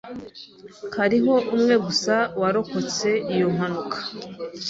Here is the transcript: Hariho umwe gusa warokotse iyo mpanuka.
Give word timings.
Hariho 0.97 1.33
umwe 1.55 1.75
gusa 1.85 2.15
warokotse 2.39 3.09
iyo 3.33 3.47
mpanuka. 3.55 3.97